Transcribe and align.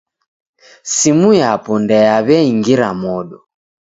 Simu 0.93 1.29
yapo 1.41 1.71
ndeyaw'iangira 1.83 2.89
modo. 3.01 3.37